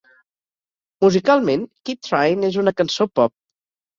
Musicalment, 1.05 1.67
"Keep 1.89 2.01
Tryin" 2.09 2.47
és 2.49 2.57
una 2.63 2.73
cançó 2.81 3.07
pop. 3.21 3.35